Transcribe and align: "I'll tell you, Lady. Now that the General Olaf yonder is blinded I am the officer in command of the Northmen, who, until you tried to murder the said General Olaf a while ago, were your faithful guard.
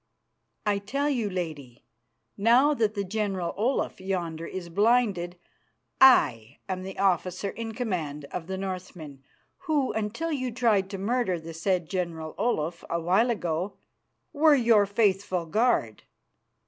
"I'll 0.65 0.79
tell 0.79 1.11
you, 1.11 1.29
Lady. 1.29 1.83
Now 2.35 2.73
that 2.73 2.95
the 2.95 3.03
General 3.03 3.53
Olaf 3.55 4.01
yonder 4.01 4.47
is 4.47 4.67
blinded 4.67 5.37
I 6.01 6.57
am 6.67 6.81
the 6.81 6.97
officer 6.97 7.49
in 7.49 7.73
command 7.75 8.25
of 8.31 8.47
the 8.47 8.57
Northmen, 8.57 9.21
who, 9.65 9.91
until 9.93 10.31
you 10.31 10.51
tried 10.51 10.89
to 10.89 10.97
murder 10.97 11.39
the 11.39 11.53
said 11.53 11.87
General 11.87 12.33
Olaf 12.39 12.83
a 12.89 12.99
while 12.99 13.29
ago, 13.29 13.77
were 14.33 14.55
your 14.55 14.87
faithful 14.87 15.45
guard. 15.45 16.01